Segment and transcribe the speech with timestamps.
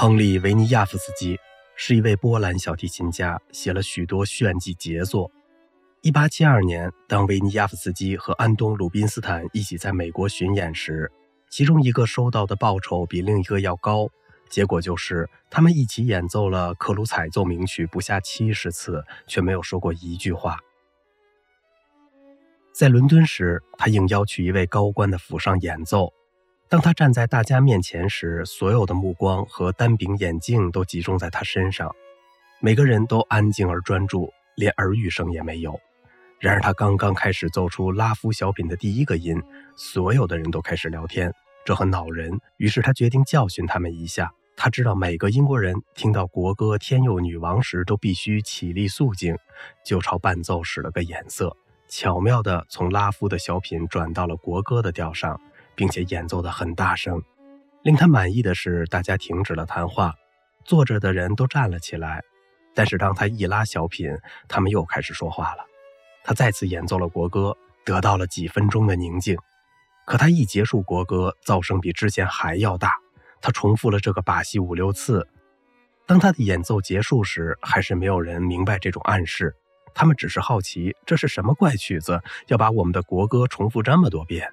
[0.00, 1.36] 亨利·维尼亚夫斯基
[1.74, 5.28] 是一位波兰小提琴家，写了许多炫技杰作。
[6.02, 11.10] 1872年，当维尼亚夫斯基和安东·鲁宾斯坦一起在美国巡演时，
[11.50, 14.08] 其中一个收到的报酬比另一个要高。
[14.48, 20.58] 结果就是，他们一起演奏了克鲁采奏鸣曲不下七十次，却没有说过一句话。
[22.72, 26.12] 在伦敦时，他应邀去一位高官的府上演奏。
[26.70, 31.90] 当他站在大家面前时，所有的目光和单柄眼镜都集中在他身上，
[32.60, 35.80] 每个人都安静而专注，连耳语声也没有。
[36.38, 39.42] 然而，他刚刚开始奏出拉夫小品的第一个音，
[39.76, 41.32] 所有的人都开始聊天，
[41.64, 42.38] 这很恼人。
[42.58, 44.30] 于是，他决定教训他们一下。
[44.54, 49.34] 他知道每个英国人听到国歌《天佑女王》时都必须起立肃静，
[49.86, 51.56] 就朝伴奏使了个眼色，
[51.88, 55.40] 巧妙地从拉夫的小品转到了国歌的调上。
[55.78, 57.22] 并且演奏得很大声。
[57.84, 60.12] 令他满意的是，大家停止了谈话，
[60.64, 62.20] 坐着的人都站了起来。
[62.74, 64.10] 但是当他一拉小品，
[64.48, 65.64] 他们又开始说话了。
[66.24, 69.38] 他再次演奏了国歌，得到了几分钟的宁静。
[70.04, 72.96] 可他一结束国歌，噪声比之前还要大。
[73.40, 75.28] 他重复了这个把戏五六次。
[76.04, 79.54] 当他的演奏结束时，还是没有人明白这种暗示。
[79.94, 84.48] 他们只是好奇，这是什么怪曲子，要把我们的国歌重复这么多遍。